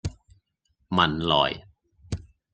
[0.89, 1.61] 汶萊